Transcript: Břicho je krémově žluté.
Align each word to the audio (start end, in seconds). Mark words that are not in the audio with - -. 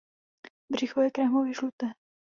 Břicho 0.71 1.01
je 1.01 1.11
krémově 1.11 1.53
žluté. 1.53 1.87